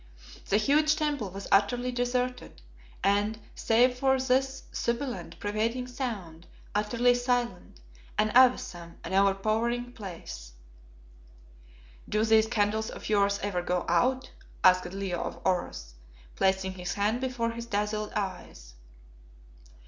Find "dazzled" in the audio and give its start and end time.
17.67-18.11